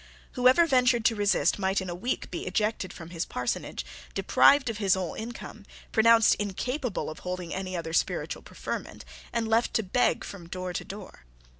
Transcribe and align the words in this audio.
Whoever 0.31 0.65
ventured 0.65 1.05
to 1.05 1.15
resist 1.15 1.59
might 1.59 1.79
in 1.79 1.87
a 1.87 1.93
week 1.93 2.31
be 2.31 2.47
ejected 2.47 2.91
from 2.91 3.11
his 3.11 3.23
parsonage, 3.23 3.85
deprived 4.15 4.67
of 4.67 4.79
his 4.79 4.95
whole 4.95 5.13
income, 5.13 5.63
pronounced 5.91 6.33
incapable 6.39 7.07
of 7.07 7.19
holding 7.19 7.53
any 7.53 7.77
other 7.77 7.93
spiritual 7.93 8.41
preferment, 8.41 9.05
and 9.31 9.47
left 9.47 9.75
to 9.75 9.83
beg 9.83 10.23
from 10.23 10.49
door 10.49 10.73
to 10.73 10.83
door. 10.83 11.25